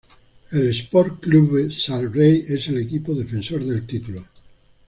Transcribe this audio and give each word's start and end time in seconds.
El 0.49 0.69
Sport 0.69 1.19
Clube 1.25 1.69
Sal 1.71 2.11
Rei 2.11 2.43
es 2.47 2.67
el 2.69 2.79
equipo 2.79 3.13
defensor 3.13 3.63
del 3.63 3.85
título. 3.85 4.25